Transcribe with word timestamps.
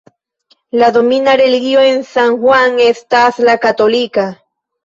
La 0.71 0.89
domina 0.89 1.35
religio 1.35 1.79
en 1.89 2.03
San 2.13 2.39
Juan 2.41 2.81
estas 2.87 3.41
la 3.51 3.59
katolika. 3.67 4.29